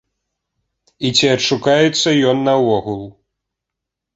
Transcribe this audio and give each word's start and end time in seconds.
І 1.09 1.11
ці 1.19 1.29
адшукаецца 1.33 2.09
ён 2.33 2.37
наогул. 2.49 3.05